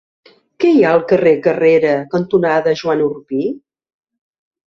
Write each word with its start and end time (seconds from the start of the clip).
Què 0.63 0.69
hi 0.75 0.79
ha 0.85 0.93
al 0.99 1.03
carrer 1.11 1.33
Carrera 1.47 1.91
cantonada 2.15 2.75
Joan 2.81 3.03
Orpí? 3.09 3.45